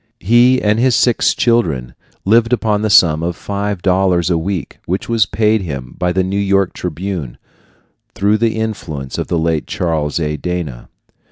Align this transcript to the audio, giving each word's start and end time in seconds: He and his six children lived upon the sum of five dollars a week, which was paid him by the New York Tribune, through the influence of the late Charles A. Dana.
He 0.19 0.59
and 0.59 0.79
his 0.79 0.95
six 0.95 1.35
children 1.35 1.93
lived 2.25 2.53
upon 2.53 2.81
the 2.81 2.89
sum 2.89 3.21
of 3.21 3.35
five 3.35 3.83
dollars 3.83 4.31
a 4.31 4.35
week, 4.39 4.79
which 4.87 5.07
was 5.07 5.27
paid 5.27 5.61
him 5.61 5.93
by 5.95 6.11
the 6.11 6.23
New 6.23 6.39
York 6.39 6.73
Tribune, 6.73 7.37
through 8.15 8.39
the 8.39 8.55
influence 8.57 9.19
of 9.19 9.27
the 9.27 9.37
late 9.37 9.67
Charles 9.67 10.19
A. 10.19 10.37
Dana. 10.37 10.89